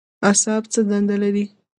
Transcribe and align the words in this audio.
اعصاب 0.29 0.63
څه 0.73 0.79
دنده 0.89 1.15
لري؟ 1.23 1.45